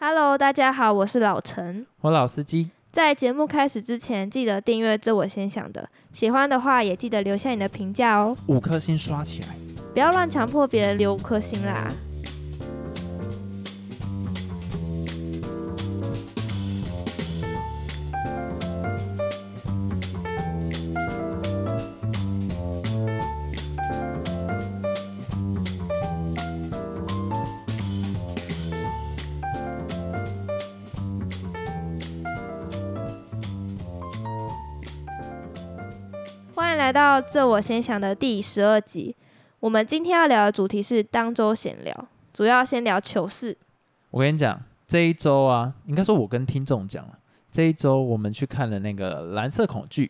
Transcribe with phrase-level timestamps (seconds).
[0.00, 1.84] Hello，大家好，我是老陈。
[2.02, 5.88] 我老司机，在节目开始之前，记得订阅这我先想的。
[6.12, 9.48] 喜欢的话，也记得留下你的评价哦，五颗星刷起来。
[9.92, 11.92] 不要乱强迫别人留五颗星啦。
[37.20, 39.16] 到这我先想的第十二集。
[39.58, 43.58] 我们今天要聊的主题是当周闲聊，主要先聊糗事。
[44.12, 47.18] 我跟你讲，这一周啊，应该说我跟听众讲了，
[47.50, 50.06] 这一周我们去看了那个《蓝色恐惧》，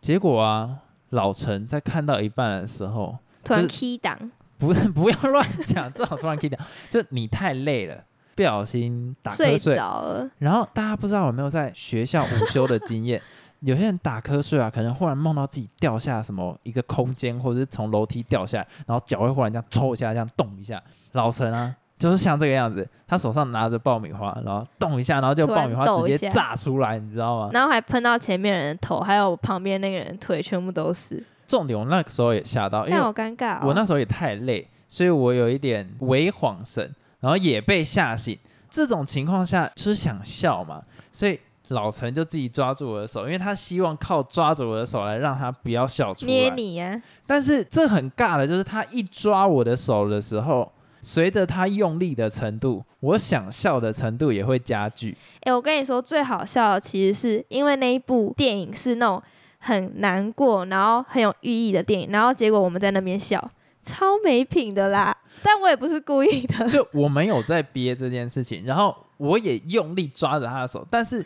[0.00, 0.78] 结果啊，
[1.10, 4.18] 老陈在看到一半的时候，突然 key 档，
[4.56, 8.02] 不是 不要乱讲，正好突然 key 档， 就你太累了，
[8.34, 10.30] 不小心打睡瞌睡，着了。
[10.38, 13.20] 然后大家不知道有没有在学校午休的经验？
[13.66, 20.80] 有些人打瞌睡啊，可能忽然梦到自己掉下什么一个空间，或者是从楼梯掉下来，然后脚会忽然这样抽一下，这样动一下。
[21.12, 27.50] 老陈啊，就是像这个样子，他手上拿着爆米花，然后动一下，然后就爆米花直接炸出来，你知道吗？
[27.52, 33.62] 然后还喷到前面人的头，还有旁边那个人腿，全部都是，重点我那个时候也吓到，因但为好尴尬、哦。
[33.64, 38.38] 我那时候也太累，所以我有一点微晃神，然后也被吓醒。
[38.68, 46.32] 这种情况下就是想笑嘛，所以老陈就自己抓住我的手，因为他希望靠抓着我的手来让他不要笑出来。
[46.32, 55.16] 捏你呀、但是这很尬的，就是他一抓我的手的时候，随着他用力的程度，我想笑的程度也会加剧。
[55.42, 59.22] 哎、我跟你说，最好笑的其实是因为那一部电影是那种
[59.58, 63.50] 很难过，然后很有寓意的电影，然后结果我们在那边笑，
[63.82, 65.16] 超没品的啦。
[65.42, 71.24] 但我也不是故意的，就我没有在憋这件事情，然后我也用力抓着他的手，但是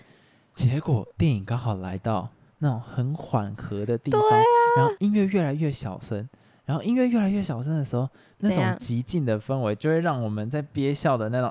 [0.60, 4.36] 结果电影刚好来到那种很缓和的地方，啊
[4.76, 6.28] 然后音乐越来越小声，
[6.66, 8.06] 然后音乐越来越小声的时候，
[8.40, 11.50] 那种极静的氛围就会让我们在憋笑的那种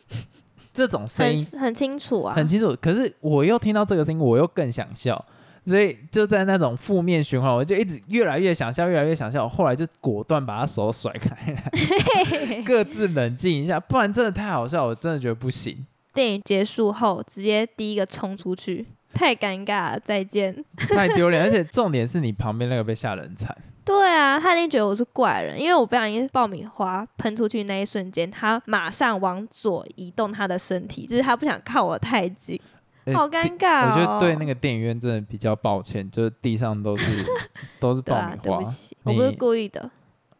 [0.74, 2.34] 这种声音很很清楚啊。
[2.34, 2.76] 很清楚。
[2.82, 5.24] 可是我又听到这个声音，我又更想笑，
[5.64, 9.48] 所以就在那种负面循环，我就一直越来越想笑，越来越想笑。
[9.48, 15.86] 后来就果断把他手甩开来， 各自冷静一下，不然真的太好笑，我真的觉得不行。
[16.18, 18.84] 电影结束后，直接第一个冲出去，
[19.14, 20.52] 太尴尬了，再见。
[20.76, 23.56] 太丢脸，而且重点是你旁边那个被吓得很惨。
[23.84, 32.60] 对啊，他一定觉得我是怪人，因为我不小心爆米花喷出去那一瞬间，他马上往左移动他的身体，就是他不想靠我太近，
[33.06, 33.92] 呃好尴尬、哦。
[33.92, 37.24] 我觉得对那个电影院真的比较抱歉，就是地上都是
[37.78, 38.36] 都是爆米，花。
[38.42, 39.88] 对不起，我不是故意的。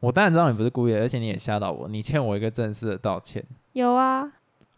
[0.00, 3.44] 我当然知道你不是故意的，而且你也吓到我，你欠我一个正式的道歉。
[3.74, 4.28] 有啊，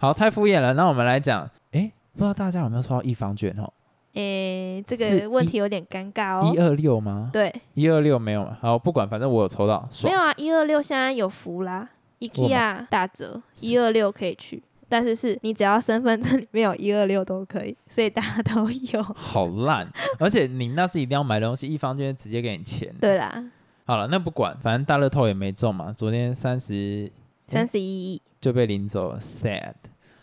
[0.00, 0.72] 好，太敷衍了。
[0.72, 3.71] 那我们来讲，诶，不知道大家有没有抽到一方券哦？
[4.15, 6.59] 诶，这是个问题有点尴尬哦一。
[6.59, 7.28] 二六吗？
[7.31, 8.56] 对，一二六没有嘛？
[8.62, 11.87] 好，不管，反正我有抽到，爽没有啊，一二六现在有福啦
[12.19, 14.62] ，IKEA 打折，是一二六可以去。
[14.89, 19.03] 但是是你只要身份证里面有一二六都可以，所以大家都有。
[19.12, 19.87] 好烂，
[20.19, 22.91] 而且你那是一定要买东西，一方券直接给你钱。
[22.99, 23.44] 对啦，
[23.84, 27.12] 好了，那不管，反正大乐透也没中嘛，昨天三十
[27.47, 29.75] 三十一亿，就被领走了，sad。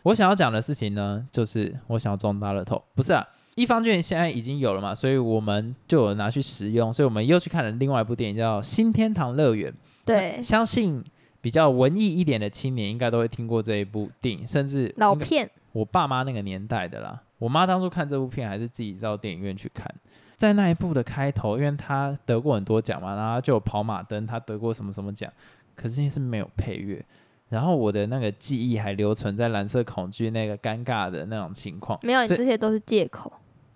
[0.08, 9.70] 我想要讲的事情呢，就是我想要中大乐透，不是啊，一方券现在已经有了嘛，所以我们就有拿去使用，所以我们又去看了另外一部电影叫《新天堂乐园》。
[10.06, 11.04] 对，相信
[11.42, 17.22] 比较文艺一点的青年应该都会听过这一部电影，甚至老片，我爸妈那个年代的啦。
[17.38, 19.94] 我妈当初看这部片还是自己到电影院去看，
[20.38, 25.30] 在那一部的开头，因为她得过很多奖嘛，然后就有跑马灯，她得过什么什么奖，
[25.76, 27.04] 可是是没有配乐。
[27.50, 33.32] 然后我的那个记忆还留存在蓝色恐惧那个尴尬的那种情况，没有，你这些都是借口。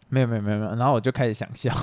[0.10, 1.74] 没有没有没有没有，然后我就开始想笑，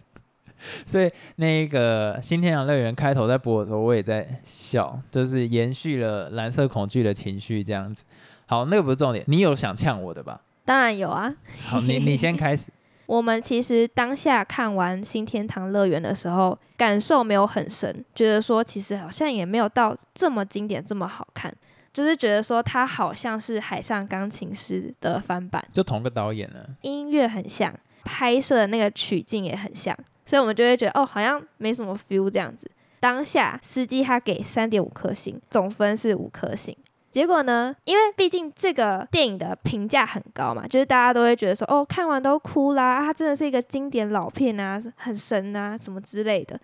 [0.86, 8.04] 所以那个新天堂乐园开头在播的时候，我也在笑，就是延续了蓝色恐惧的情绪这样子。
[8.46, 10.40] 好，那个不是重点，你有想呛我的吧？
[10.64, 11.34] 当然有啊，
[11.66, 12.70] 好，你你先开始。
[13.08, 21.50] 我们其实当下看完《新天堂乐园》的时候，感受没有很深，觉得说其实好像也没有到这么经典、这么好看，
[21.90, 27.74] 就是觉得说它好像是《海上钢琴师》的翻版，就同个导演呢，音乐很像，
[28.04, 29.96] 拍摄的那个取景也很像，
[30.26, 32.70] 所以我们就会觉得哦，好像没什么 feel 这样子。
[33.00, 36.76] 当下司机他给三点五颗星，总分是五颗星。
[37.10, 37.74] 结果呢？
[37.84, 46.60] 因为毕竟这个电影的评价很高嘛，就是大家都会觉得说，哦，看完都哭啦，它真的是一个经典老片啊，很神啊，什么之类的。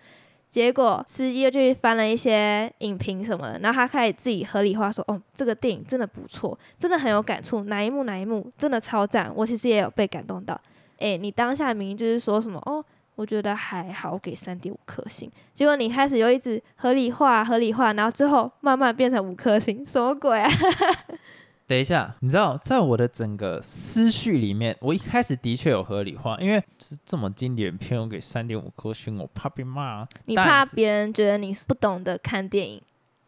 [0.47, 10.57] 结果司机又去翻了一些影评什么的，然后他开始自己合理化说：“哦，这个电影真的不错，真的很有感触，哪一幕哪一幕真的超赞。”我其实也有被感动到。
[10.99, 12.81] 诶，你当下明明就是说什么哦，
[13.15, 15.31] 我觉得还好，给三点五颗星。
[15.53, 20.49] 结果你开始又一直合理化、合理化，然后最后慢慢变成五颗星，什么鬼啊？
[21.67, 30.07] 等一下，你知道，在我的整个思绪里面，我一开始的确有合理化，因为这这么经典片，我给三点五颗星，我怕被骂。
[30.25, 32.79] 你怕别人觉得你是不懂得看电影？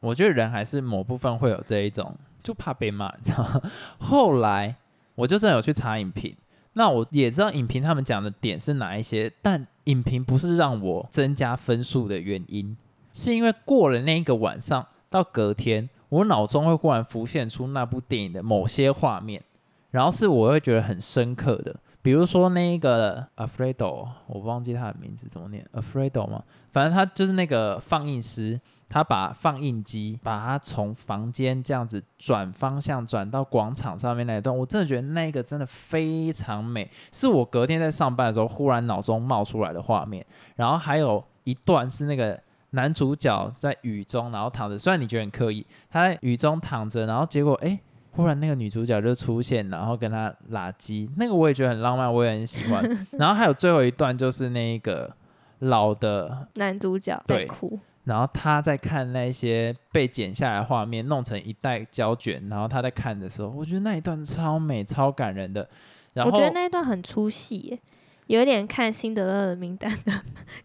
[0.01, 3.43] 我觉得人还是某部分会有这一种，就怕被骂，你知道
[3.97, 4.75] 后来
[5.15, 6.37] 我就真的有去查影评，
[6.77, 12.77] 那我也知道影评他们讲的点是哪一些，但影评不是让我增加分数的原因，
[13.11, 15.89] 是因为过了那一个晚上到隔天。
[16.09, 19.43] 我脑中会忽然浮现出那部电影的某些画面，
[19.91, 21.75] 然后是我会觉得很深刻的，
[22.07, 26.41] 比如说那个 Afredo，我忘记他的名字怎么念，Afredo 吗？
[26.71, 28.57] 反正他就是那个放映师，
[28.87, 40.25] 他把放映机把它从房间这样子转方向转到广场上面那一段，我真的觉得那个真的非常美，是我隔天在上班的时候忽然脑中冒出来的画面。
[40.55, 42.41] 然后还有一段是那个。
[42.71, 44.77] 男主角在雨中，然后躺着。
[44.77, 47.79] 虽然你觉得很刻意，他在雨中躺着，然后结果哎，
[48.17, 52.83] 忽然那个女主角就出现，然后跟他拉鸡，那个我也觉得很浪漫，我也很喜欢。
[53.17, 55.15] 然后还有最后一段，就是那个
[55.59, 65.69] 老的男主角在哭，然后他在看那些被剪下来画面，弄成一袋胶卷，然后他在看的时候，我觉得那一段超美、超感人的。
[66.13, 67.79] 然后我觉得那一段很出戏。
[68.27, 70.11] 有点看辛德勒的名单的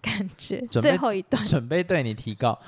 [0.01, 2.59] 感觉，最后一段准备对你提高，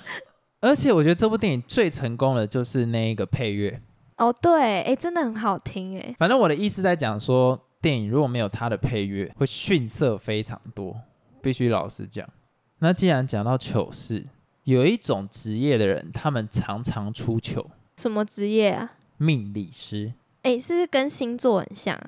[0.61, 3.83] 而且我觉得这部电影最成功的就是那一个配乐
[4.17, 6.15] 哦，对，哎，真的很好听哎。
[6.19, 10.97] 反正我的意思在讲说，电影如果没有它的配乐，会逊色非常多，
[11.43, 12.29] 必须老实讲。
[12.79, 14.27] 那既然讲到糗事，
[14.65, 18.93] 有一种职业的人，他们常常出糗，什么职业啊？
[19.17, 20.13] 命理师。
[20.43, 21.99] 哎，是不是跟星座很像？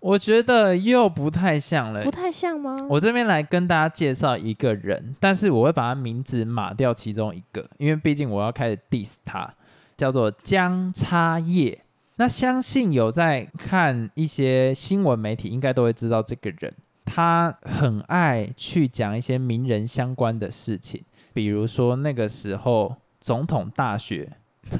[0.00, 2.76] 我觉得又不太像了，不太像吗？
[2.88, 9.52] 我这边来跟大家介绍一个人，但是我会把他名字码掉其中一个，因为毕竟我要开始 diss 他，
[9.96, 11.82] 叫做江差叶。
[12.16, 16.72] 那相信有在看一些新闻媒体，应该都会知道这个人，
[17.04, 21.02] 他很爱去讲一些名人相关的事情，
[21.34, 24.32] 比如说那个时候总统大学，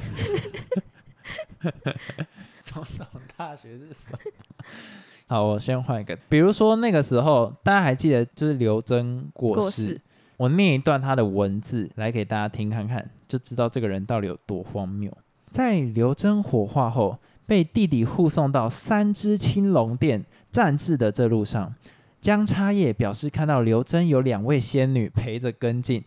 [2.61, 4.19] 总统大学是什么？
[5.27, 6.17] 好，我先换一个。
[6.29, 10.01] 比如说那个时候，大家还记得就是刘真过世，
[10.37, 15.11] 我念一段他的文字来给大家听看看，就知道这个人到底有多荒谬。
[15.49, 21.75] 在刘真火化后，被弟弟护送到三只青龙殿暂置的这路上，
[22.21, 26.05] 江差叶表示看到刘真有两位仙女陪着跟进。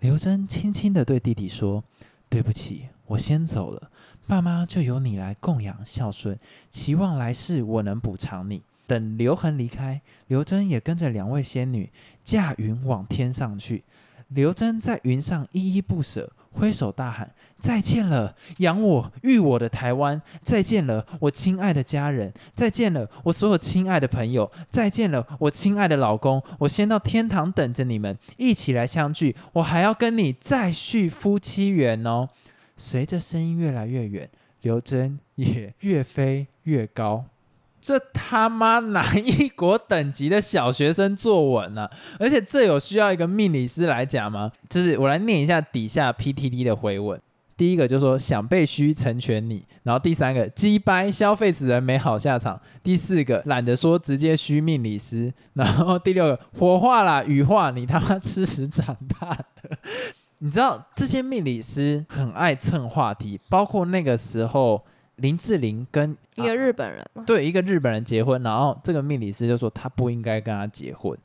[0.00, 1.84] 刘真轻轻地对弟弟说
[2.28, 3.90] ：“对不起，我先走了。”
[4.26, 6.38] 爸妈就由你来供养孝顺，
[6.70, 8.62] 期望来世我能补偿你。
[8.90, 11.88] 等刘恒离开，刘真也跟着两位仙女
[12.24, 13.84] 驾云往天上去。
[14.26, 20.20] 刘真在云上依依不舍，挥手大喊：“再见了，养我育我的台湾！
[20.42, 22.32] 再见了，我亲爱的家人！
[22.52, 24.50] 再见了，我所有亲爱的朋友！
[24.68, 26.42] 再见了，我亲爱的老公！
[26.58, 29.36] 我先到天堂等着你们，一起来相聚。
[29.52, 32.28] 我还要跟你再续夫妻缘哦。”
[32.74, 34.28] 随着声音越来越远，
[34.62, 37.26] 刘真也越飞越高。
[37.80, 41.88] 这他妈哪一国等级的小学生作文呢？
[42.20, 44.50] 而且这有需要一个命理师来讲吗？
[44.68, 47.20] 就是我来念一下底下 PTT 的回文。
[47.56, 59.76] 第一个就说想被虚成全你，然后第三个击掰消费死人没好下场，第四个懒得说直接虚命理师，然后第六个火化啦羽化你他妈吃屎长大的。
[60.42, 64.82] 你知道这些命理师很爱蹭话题，包括那个时候
[65.20, 71.16] 林志玲跟一个日本人，对一个日本人结婚，然后这个命理师就说他不应该跟他结婚，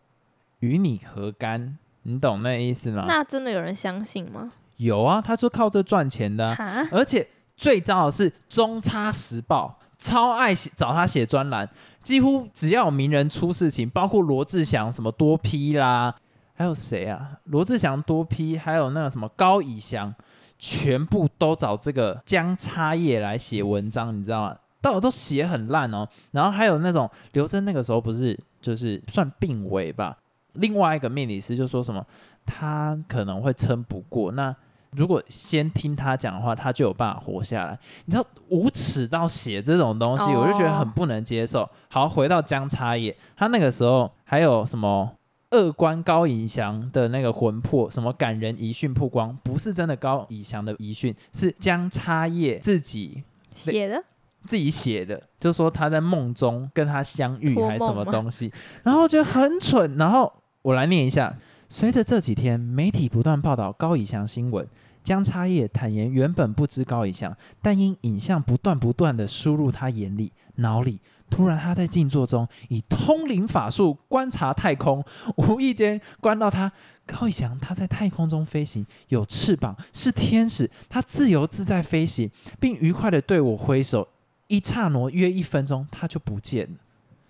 [0.59, 1.77] 与你何干？
[2.03, 3.05] 你懂那意思吗？
[3.07, 4.51] 那真的有人相信吗？
[4.77, 6.55] 有啊，他说靠这赚钱的，
[6.91, 11.67] 而且最糟的是《中差时报》超爱写找他写专栏，
[12.01, 16.13] 几乎只要有名人出事情，包括罗志祥什么多批啦。
[16.57, 17.31] 还有谁啊？
[17.45, 20.13] 罗志祥多批，还有那个什么高以翔，
[20.57, 24.57] 全部都找这个姜插叶来写文章，你知道吗？
[24.81, 26.07] 到都写很烂哦。
[26.31, 30.17] 然后还有那种刘真那个时候不是就是算病危吧？
[30.53, 32.05] 另外一个命理师就说什么
[32.45, 34.55] 他可能会撑不过，那
[34.91, 37.77] 如果先听他讲的话，他就有办法活下来。
[38.05, 41.69] 你知道无耻到写这种东西，我就觉得很不能接受。
[41.89, 45.11] 好，回到姜插叶，他那个时候还有什么？
[45.55, 54.03] 恶官高以翔的那个魂魄，什么感人遗训曝光，不是真的高以翔的遗训，是江插叶自己写的
[54.43, 58.51] 自己写的，就说他在梦中跟他相遇还是什么东西，
[58.83, 60.31] 然后觉得很蠢，然后
[60.61, 61.33] 我来念一下。
[61.67, 64.67] 随着这几天媒体不断报道高以翔新闻，
[65.03, 75.03] 江插叶坦言原本不知高以翔，但因影像不断不断的输入他眼里、脑里，突然他在静坐中以通灵法术观察太空，
[75.37, 76.71] 无意间观到他
[77.05, 82.29] 高以翔他在太空中飞行，有翅膀，是天使，他自由自在飞行，
[82.59, 84.07] 并愉快的对我挥手。
[84.47, 86.77] 一刹那约一分钟，他就不见了。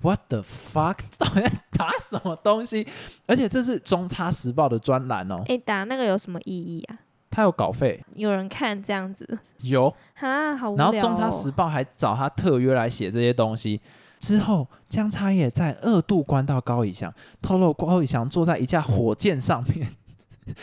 [0.01, 0.97] What the fuck？
[1.17, 2.85] 到底在打什么东西？
[3.25, 6.99] 而且这是中差时报的专栏哦，诶，打那个有什么意义啊？
[7.35, 9.93] 他有稿费，有人看这样子，有。
[10.13, 10.89] 哈，好无聊、哦。
[10.93, 13.81] 然后中差时报还找他特约来写这些东西。
[14.19, 19.85] 之后，江差也在二度关到高以翔，透露高以翔坐在一架火箭上面，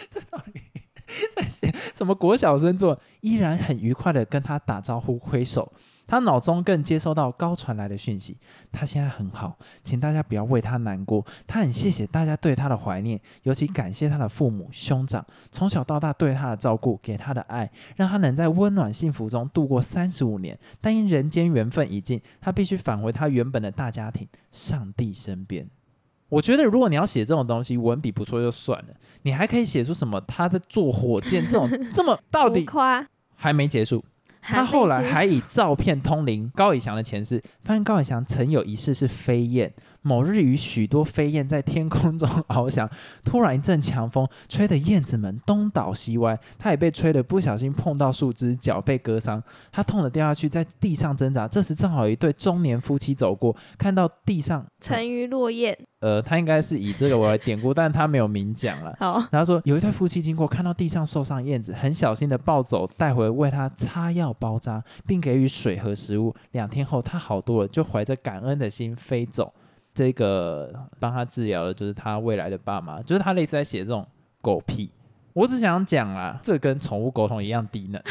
[0.08, 0.62] 这到底
[1.36, 2.98] 在写什么国小生做？
[3.20, 5.70] 依然很愉快的跟他打招呼挥手。
[6.12, 8.36] 他脑中更接收到高传来的讯息，
[8.70, 11.24] 他现在很好，请大家不要为他难过。
[11.46, 20.58] 他很谢谢大家对他的怀念，尤其感谢他的父母兄长从小到大对他的照顾，给他的爱，让他能在温暖幸福中度过三十五年。
[20.82, 25.66] 但因人间缘分已尽，他必须返回他原本的大家庭——上帝身边。
[26.28, 28.88] 我觉得，如果你要写这种东西，文笔不错就算了，
[29.22, 33.06] 你还可以写出什么他在坐火箭这种这么到底夸。
[33.34, 34.04] 还没结束。
[34.42, 39.72] 他后来还以照片通灵高以翔的前世，发现高以翔曾有一世是飞燕。
[40.02, 42.88] 某日与许多飞燕在天空中翱翔，
[43.24, 51.48] 突然一阵强风吹得燕子们东倒西歪，它也被吹得不小心碰到树枝，脚被割伤，它痛得掉下去，在地上挣扎。
[51.48, 55.76] 这时正好有一对中年夫妻走过，看到地上，沉鱼落雁。
[56.00, 58.92] 呃，他应该是以这个为典故，但他没有明讲了。
[58.98, 66.34] 好，然后说有一对夫妻经过，看到地上受伤燕子，很小心的抱走，带回为他擦药包扎，并给予水和食物。
[66.50, 69.54] 两天后，他好多了，就怀着感恩的心飞走。
[69.94, 74.06] 这个帮他治疗的就是他未来的爸妈，就是他类似在写这种
[74.40, 74.90] 狗屁。
[75.32, 78.02] 我只想讲啦，这跟宠物沟通一样低能。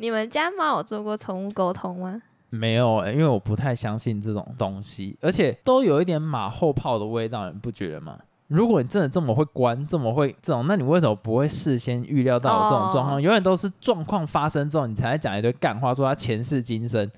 [0.00, 2.22] 你们家猫有做过宠物沟通吗？
[2.50, 8.16] 没有、欸，因为我不太相信这种东西，而且都有一点马后炮的味道，你不觉得吗？
[8.46, 13.16] 如果你真的这么会关，这么会这种，那你为什么不会事先预料到有这种状况？
[13.16, 17.10] 哦永远都是状况发生之后，你才在讲一堆干话，说他前世今生。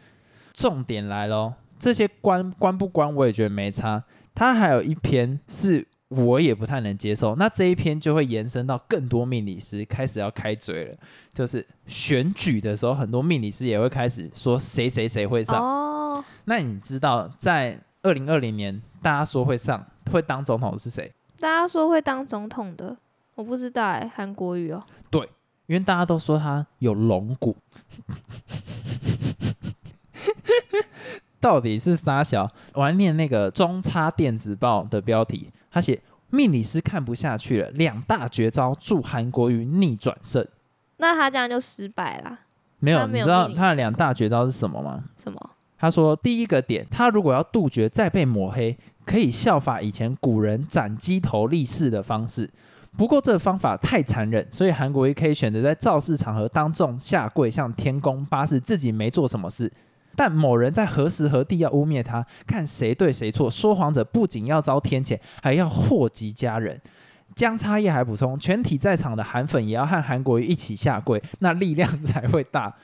[0.53, 4.05] 重点来咯，这些关关不关，我也觉得没差。
[4.35, 10.97] 他还有一篇是我也不太能接受，那这一篇就会延伸到更多命理师开始要开嘴了，
[11.33, 15.61] 就是选举的时候，很多命理师也会开始说谁谁谁会上。
[15.61, 21.11] 哦，那你知道在二零二零年大家说会上会当总统的是谁？
[21.39, 22.97] 大家说会当总统的，
[23.35, 24.85] 我不知道哎、韩国语哦。
[25.11, 25.29] 对
[25.67, 27.57] 因为大家都说他有龙骨，
[31.41, 32.49] 到底是啥小？
[32.75, 40.47] 我还念那个中差电子报的标题，他写命理师看不下去了，两大绝招助韩国瑜逆转胜。
[40.99, 42.39] 那他这样就失败啦？
[42.79, 45.03] 没有，没有你知道他的两大绝招是什么吗？
[45.17, 45.51] 什么？
[45.79, 52.51] 他说，第一个点，他如果要杜绝再被抹黑，可以效法以前古人斩鸡头立誓的方式。
[52.99, 59.73] 不过这个方法太残忍，所以韩国瑜可以选择在造势场合当众下跪向天公发誓自己没做什么事。
[60.21, 63.51] 但某人在何时何地要污蔑他，看谁对谁错。
[63.51, 66.79] 说谎者不仅要遭天谴，还要祸及家人。
[67.35, 72.77] 江差叶还补充，全体在场的韩粉也要和韩国瑜一起下跪，那力量才会大。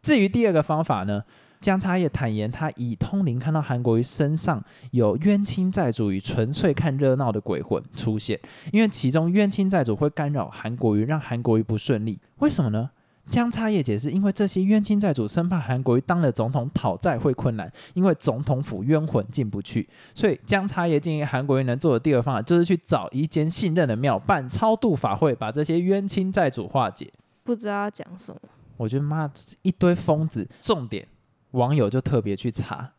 [0.00, 1.22] 至于第二个方法呢？
[1.60, 8.40] 江差叶坦言，他以通灵看到韩国瑜身上有冤亲债主与纯粹看热闹的鬼魂出现，
[8.72, 12.18] 因为其中冤亲债主会干扰韩国瑜，让韩国瑜不顺利。
[12.38, 12.88] 为什么呢？
[13.28, 27.12] 江差叶解释，因为这些冤亲债主生怕韩国瑜当了总统讨债会困难，因为总统府冤魂进不去，所以江差叶建议韩国瑜能做的第二方法就是去找一间信任的庙办超度法会，把这些冤亲债主化解。
[27.44, 28.40] 不知道要讲什么。
[28.76, 29.30] 我觉得妈
[29.62, 30.48] 一堆疯子。
[30.62, 31.06] 重点，
[31.50, 32.90] 网友就特别去查，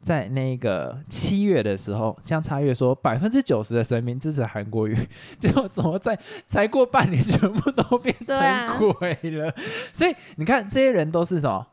[0.00, 4.96] 在那个七月的时候，江差月说百分之九十的神明支持韩国瑜，
[5.38, 9.52] 结果怎么在才过半年，全部都变成鬼了？
[9.92, 11.66] 所以你看，这些人都是什么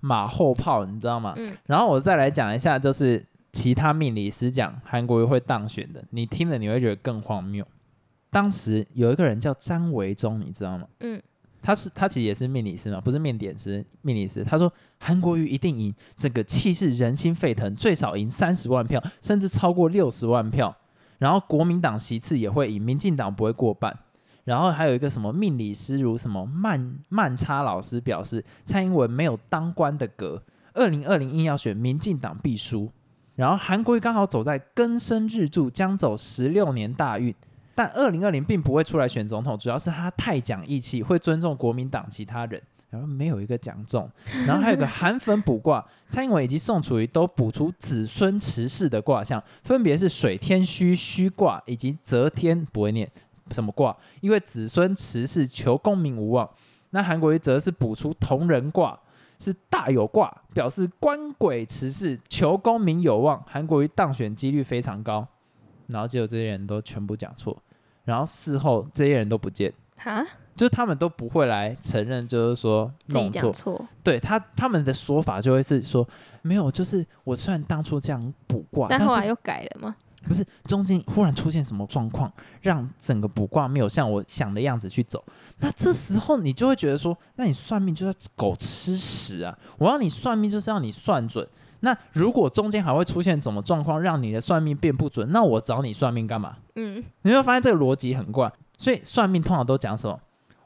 [0.00, 1.34] 马后炮，你知道吗？
[1.36, 7.66] 嗯，然后我再来讲一下，就是其他命理师讲韩国瑜会当选的，你听了你会觉得更荒谬。
[8.30, 10.86] 当时有一个人叫张维忠，你知道吗？
[11.00, 11.20] 嗯，
[11.62, 14.42] 他是他其实也是命理师嘛，不是面点师，命理师。
[14.42, 20.76] 他说韩国瑜一定赢，整个气势人心沸腾，最少赢三十万票，甚至超过六十万票。
[21.18, 23.96] 然后国民党席次也会赢，民进党不会过半。
[24.44, 30.42] 然后还有一个什么命理师如什么曼曼差老师表示，蔡英文没有当官的格，
[30.74, 32.90] 二零二零硬要选民进党必输。
[33.36, 37.32] 然后韩国瑜刚好走在根深日柱，将走十六年大运，
[37.74, 42.60] 但二零二零并不会出来选总统，主要是他太讲义气，会尊重国民党其他人。
[42.90, 44.06] 然后没有一个讲中，
[44.46, 53.10] 然后还有个韩粉卜卦，蔡英文以及宋楚瑜都补出子孙持世的卦象，分别是水天虚虚卦以及泽天不会念
[53.50, 56.46] 什么卦，因为子孙持世求功名无望。
[56.90, 59.00] 那韩国瑜则是补出同人卦，
[59.38, 65.26] 是大有卦，表示官鬼持世求功名有望，韩国瑜当选几率非常高。
[65.92, 67.56] 然后结果这些人都全部讲错，
[68.04, 69.72] 然后事后这些人都不见。
[69.96, 76.04] 哈，就是他们都不会来承认，就是说弄错对他他们的说法就会是说，
[76.40, 79.94] 没有，就是我虽然当初这样卜卦，但是但后来又改了吗？
[80.24, 85.24] 不是中间忽然出现什么状况，让整个卜卦没有像我想的样子去走。
[85.58, 89.56] 那这时候你就会觉得说，那你算命就是狗吃屎啊！
[89.78, 91.46] 我让你算命就是让你算准。
[91.84, 96.56] 那如果中间还会出现什么状况，让你的算命变不准，那我找你算命干嘛？
[96.76, 100.18] 嗯，你会发现这个逻辑很怪，所以算命通常都讲什么？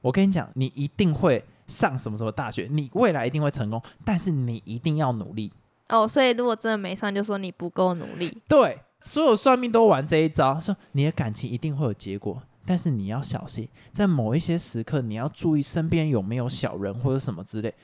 [0.02, 5.50] 我跟你讲，你一定会上什么什么大学，你未来一定会成功，但是你一定要努力。
[5.88, 8.36] 哦，所以如果真的没上，就说你不够努力。
[8.46, 17.74] 对，所有算命都玩这一招，说你的感情一定会有结果，但是你要小心，在某一些时刻你要注意身边有没有小人或者什么之类。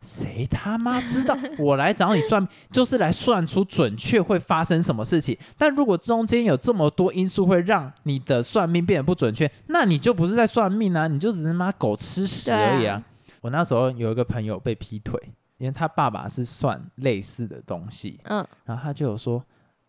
[0.00, 1.36] 谁他妈知道？
[1.58, 5.36] 我来找你算命，就是来算出准确会发生什么事情。
[5.56, 12.94] 但如果中间有这么多因素会让你的算命变得不准确，那你就不是在算命啊，你就只是妈狗吃屎而已啊！
[12.96, 13.04] 啊
[13.40, 15.20] 我那时候有一个朋友被劈腿，
[15.58, 19.44] 因为他爸爸是算类似的东西，嗯，然后他就有说：“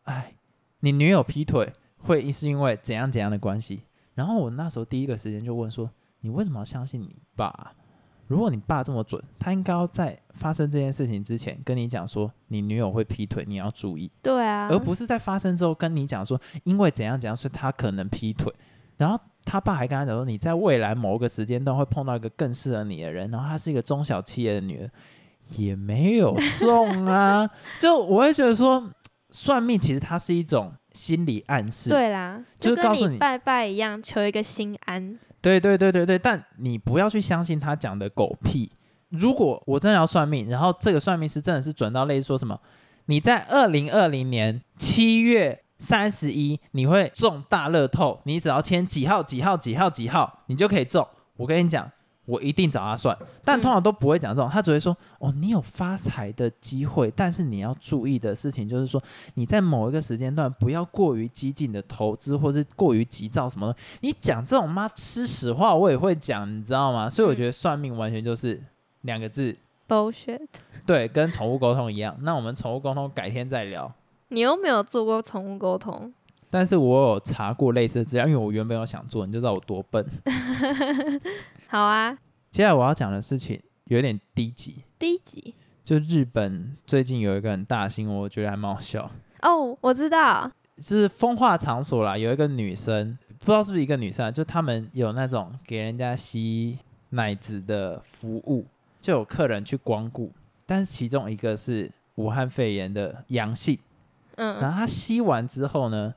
[0.06, 0.34] 哎，
[0.82, 3.82] 你女友劈腿会是因为怎样怎样的关系？”
[4.14, 5.90] 然后我那时候第一个时间就问说
[6.22, 7.72] ：“你为什么要相信你爸啊、
[8.30, 18.54] 如果你爸这么准，他应该要在发生这件事情之前跟你讲说你女友会劈腿，你要注意，对啊，而不是在发生之后跟你讲说因为怎样怎样，所以他可能劈腿。
[18.98, 24.92] 然后他爸还跟他讲说，你在未来某个时间段会碰到一个更适合你的人，然后她是一个中小企业的女儿，
[25.58, 27.50] 也没有中啊。
[27.80, 28.92] 就我会觉得说，
[29.32, 35.18] 算命其实它是一种心理暗示，对啦，就是告诉你你拜拜一样，求一个心安。
[35.42, 38.72] 对对对对对，但你不要去相信他讲的狗屁。
[39.10, 42.60] 如果我真的要算命，然后这个算命师真的是准到类似说什么，
[43.06, 51.08] 你在二零二零年七月三十一你会中大乐透，你只要签几号几号几号几号，你就可以中。
[51.38, 51.90] 我跟你讲，
[52.30, 59.02] 我一定找他算，但通常都不会讲这种，他只会说哦，你有发财的机会，但是你要注意的事情就是说，
[59.34, 63.76] 你在某一个时间段不要过于激进的投资，或是过于急躁什么的。
[64.02, 67.10] 你讲这种妈吃屎话，我也会讲，你知道吗？
[67.10, 68.62] 所以我觉得算命完全就是
[69.02, 70.48] 两个字，bullshit。
[70.86, 72.16] 对，跟宠物沟通一样。
[72.22, 73.92] 那我们宠物沟通改天再聊。
[74.30, 76.14] 你又没有做过宠物沟通，
[76.50, 80.06] 但是我有查过类似的资料，因为我原本有想做，你就知道我多笨。
[81.68, 82.18] 好啊，
[82.52, 85.54] 接下来我要讲的事情有点低级，低级。
[85.84, 89.10] 就日本最近有一个很大的新闻，我觉得还蛮好笑，
[89.42, 96.78] 哦，我知道，是风化场所啦，有一个女生，不知道是不是一个女生啊，就他们有那种给人家吸
[97.10, 98.68] 奶子的服务，
[99.02, 100.32] 就有客人去光顾，
[100.68, 103.80] 但是其中一个是武汉肺炎的阳性，
[104.36, 104.60] 嗯。
[104.60, 106.14] 然嗯，后他吸完之后呢，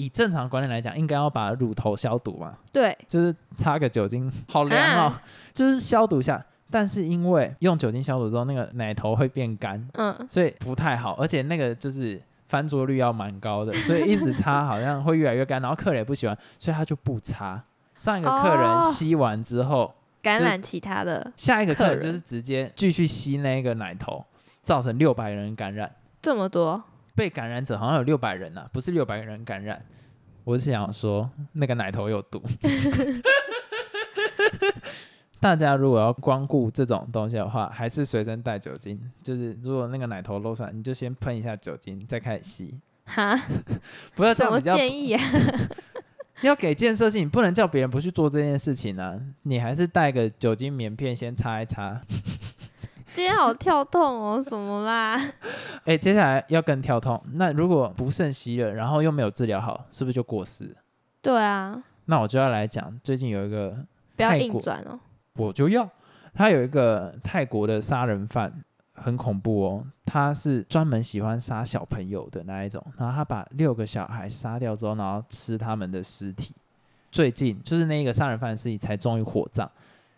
[0.00, 5.22] 以正常观念来讲，应该要把乳头消毒嘛，对，就是擦个酒精， 好凉哦，啊。
[5.52, 6.44] 就是消毒一下。
[6.72, 17.60] 但是因为用酒精消毒之后，那个奶头会变干，嗯，所以不太好，而且那个就是翻桌率要蛮高的， 所以一直擦好像会越来越干，然后客人也不喜欢，所以他就不擦。
[17.96, 18.80] 上一个客人哦。
[18.92, 22.00] 吸完之后，感染其他的下一个客人。
[22.00, 24.24] 就是直接继续吸那个奶头，
[24.62, 25.90] 造成六百人感染。
[26.22, 26.80] 这么多，
[27.14, 29.84] 被感染者好像有六百人啊，不是六百人感染。
[30.44, 32.42] 我是想说，那个奶头有毒。
[35.38, 39.00] 大家如果要光顾这种东西的话，还是随身带酒精。
[39.22, 42.78] 就是如果那个奶头露出来，你就先喷一下酒精，再开始吸。
[43.06, 43.38] 哈，
[44.14, 45.22] 不要这么样比较，建议啊？
[46.42, 49.18] 要给建设性，你不能叫别人不去做这件事情啊。
[49.42, 52.00] 你还是带个酒精棉片先擦一擦。
[53.12, 55.20] 今天好跳痛哦，什么啦？
[55.84, 57.20] 哎、接下来要更跳痛。
[57.32, 60.74] 那如果不慎吸了，然后又没有治疗好，是不是就过世了？
[61.20, 63.76] 对啊，那我就要来讲，最近有一个
[64.16, 64.98] 不要硬转哦。
[65.34, 65.88] 我就要。
[66.32, 76.54] 他有一个泰国的杀人犯，很恐怖哦，他是专门喜欢杀小朋友的那一种，然后他把六个小孩杀掉之后，然后吃他们的尸体。
[77.10, 79.68] 最近就是那个杀人犯的尸体才终于火葬。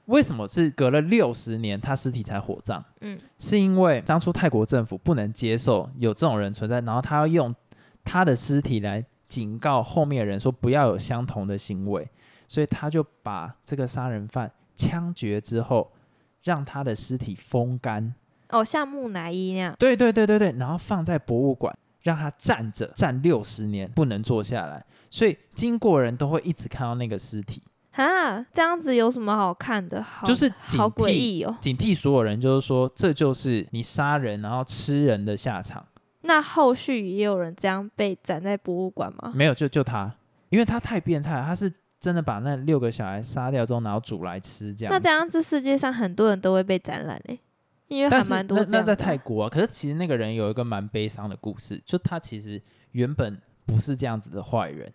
[0.06, 2.82] 为什么是隔了六十年他尸体才火葬？
[3.00, 7.54] 嗯，是因为当初泰国政府不能接受有这种人存在，然后他要用
[8.04, 12.08] 他的尸体来警告后面的人说不要有相同的行为，
[12.48, 15.92] 所以他就把这个杀人犯枪决之后，
[16.42, 18.14] 让他的尸体风干。
[18.48, 19.74] 哦，像木乃伊那样。
[19.78, 27.62] 对对对对对，然后放在博物馆，让他站着站六十年，不能坐下来，所以经过人都会一直看到那个尸体。
[27.92, 30.02] 哈，这样子有什么好看的？
[30.02, 31.54] 好，就是好诡异哦。
[31.60, 35.86] 警惕所有人，就是说这就是你杀人然后吃人的下场。
[36.22, 39.32] 那后续也有人这样被展在博物馆吗？
[39.34, 40.10] 没有，就就他，
[40.48, 44.92] 因为他太变态了，他是真的把那六个小孩杀掉之后，然后煮来吃这样。
[44.92, 47.38] 那这，样，这世界上很多人都会被展览诶，
[47.88, 54.92] 因为还蛮多那那在泰国啊，可是其实那个人有一个蛮悲伤的故事，就他其实原本不是这样子的坏人，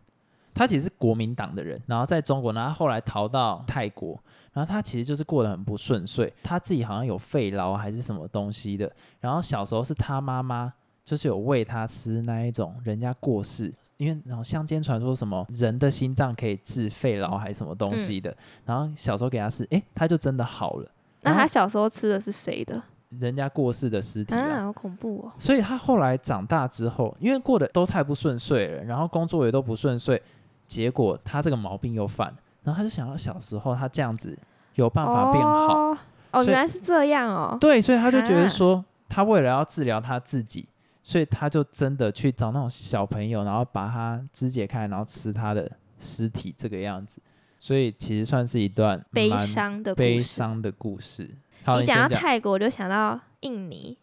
[0.58, 4.20] 他其实是国民党的人，然后在中国，然后后来逃到泰国，
[4.52, 10.74] 然后他其实就是过得很不顺遂，他自己好像有肺痨还是什么东西的，然后小时候是他妈妈
[11.06, 13.74] 就是有喂他吃那一种人家过世。
[13.98, 18.32] 因为然后乡间传说什么人的心脏可以治肺痨还是什么东西的，
[18.64, 20.88] 然后小时候给他吃，诶，他就真的好了。
[21.22, 22.80] 那他小时候吃的是谁的？
[23.18, 25.32] 人家过世的尸体啊啊，好恐怖哦！
[25.40, 30.22] 所以他后来长大之后，因为过得都太不顺遂了，然后工作也都不顺遂，
[30.68, 32.32] 结果他这个毛病又犯，
[32.64, 34.38] 然后他就想到小时候他这样子
[34.76, 35.98] 有办法变好，哦，
[36.32, 37.58] 哦，原来是这样哦。
[37.60, 40.68] 对，所以他就觉得说，他为了要治疗他自己，
[41.02, 47.22] 所以他就真的去找那种小朋友，然后把他肢解开，然后吃他的尸体这个样子，
[47.58, 50.24] 所以其实算是一段悲伤的故悲事。
[50.24, 51.34] 伤的故事。
[51.64, 53.98] 好，你讲到泰国，我就想到印尼。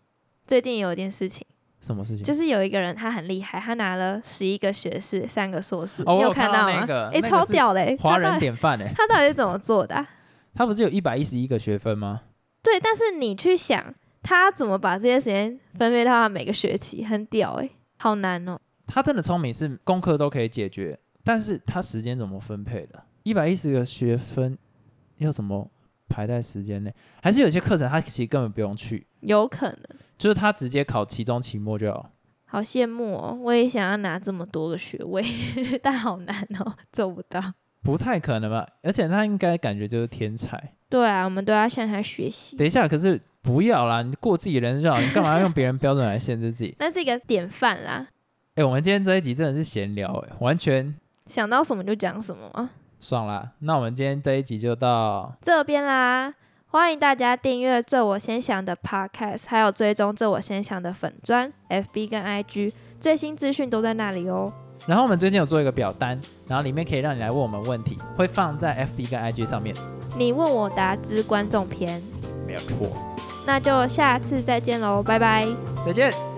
[0.47, 1.47] 最近有一件事情，
[1.85, 2.25] 什么事情？
[2.25, 6.03] 就是有一个人他很厉害，他拿了十一个学士，三个硕士。
[6.07, 7.97] 哦我有看到那个诶，那个是超屌嘞、欸！
[7.99, 10.09] 华人典范哎、他到底是怎么做的啊、
[10.55, 12.23] 他不是有一百一十一个学分吗？
[12.63, 17.69] 对，但是你去想，他怎么把这些时间分配到他每个学期，很屌哎、
[17.99, 18.59] 好难哦。
[18.87, 23.03] 他真的聪明，是功课都可以解决，但是他时间怎么分配的？
[23.23, 24.57] 一百一十个学分
[25.19, 25.71] 要怎么
[26.09, 26.95] 排在时间内？
[27.23, 29.79] 还是有些课程他其实根本不用去，有可能，
[30.17, 32.11] 就是他直接考期中、期末就好。
[32.47, 33.37] 好羡慕哦！
[33.43, 35.25] 我也想要拿这么多个学位，
[35.83, 37.41] 但好难哦，做不到。
[37.83, 38.67] 不太可能吧？
[38.83, 40.73] 而且他应该感觉就是天才。
[40.89, 42.57] 对啊，我们都要向他学习。
[42.57, 46.75] 等一下，可是不要啦，你过自己人生就好，你干嘛要用别人标准来限制自己？
[46.79, 48.07] 那是一个典范啦，
[48.55, 50.95] 哎、我们今天这一集真的是闲聊、哎，完全
[51.27, 52.71] 想到什么就讲什么啊。
[53.01, 53.51] 爽啦。
[53.59, 56.33] 那我们今天这一集就到，这边啦，
[56.75, 64.53] 欢迎大家订阅“这我先想”的 Podcast，还有追踪“这我先想”的粉砖、FB 跟 IG，最新资讯都在那里哦。
[64.85, 69.73] 然后我们最近有做一个表单，然后里面可以让你来问我们问题，会放在 FB 跟 IG 上面，
[70.17, 72.03] 你问我答之观众篇，
[72.45, 72.91] 没有错。
[73.47, 75.47] 那就下次再见喽，拜拜。
[75.87, 76.34] 再见。